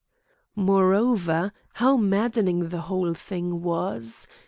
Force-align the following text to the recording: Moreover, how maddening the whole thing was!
Moreover, 0.55 1.53
how 1.73 1.95
maddening 1.95 2.69
the 2.69 2.81
whole 2.81 3.13
thing 3.13 3.61
was! 3.61 4.27